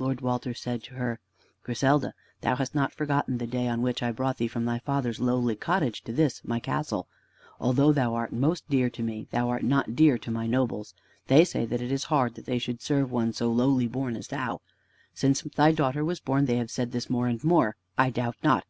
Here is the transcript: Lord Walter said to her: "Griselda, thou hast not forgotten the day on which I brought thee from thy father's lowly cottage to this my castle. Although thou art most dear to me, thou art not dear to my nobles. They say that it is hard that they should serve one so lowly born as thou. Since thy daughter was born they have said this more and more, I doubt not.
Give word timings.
Lord 0.00 0.20
Walter 0.22 0.54
said 0.54 0.82
to 0.82 0.94
her: 0.94 1.20
"Griselda, 1.62 2.12
thou 2.40 2.56
hast 2.56 2.74
not 2.74 2.92
forgotten 2.92 3.38
the 3.38 3.46
day 3.46 3.68
on 3.68 3.80
which 3.80 4.02
I 4.02 4.10
brought 4.10 4.38
thee 4.38 4.48
from 4.48 4.64
thy 4.64 4.80
father's 4.80 5.20
lowly 5.20 5.54
cottage 5.54 6.02
to 6.02 6.12
this 6.12 6.44
my 6.44 6.58
castle. 6.58 7.06
Although 7.60 7.92
thou 7.92 8.12
art 8.16 8.32
most 8.32 8.68
dear 8.68 8.90
to 8.90 9.04
me, 9.04 9.28
thou 9.30 9.48
art 9.50 9.62
not 9.62 9.94
dear 9.94 10.18
to 10.18 10.32
my 10.32 10.48
nobles. 10.48 10.94
They 11.28 11.44
say 11.44 11.64
that 11.64 11.80
it 11.80 11.92
is 11.92 12.02
hard 12.06 12.34
that 12.34 12.44
they 12.46 12.58
should 12.58 12.82
serve 12.82 13.12
one 13.12 13.32
so 13.32 13.52
lowly 13.52 13.86
born 13.86 14.16
as 14.16 14.26
thou. 14.26 14.62
Since 15.14 15.42
thy 15.42 15.70
daughter 15.70 16.04
was 16.04 16.18
born 16.18 16.46
they 16.46 16.56
have 16.56 16.72
said 16.72 16.90
this 16.90 17.08
more 17.08 17.28
and 17.28 17.44
more, 17.44 17.76
I 17.96 18.10
doubt 18.10 18.34
not. 18.42 18.64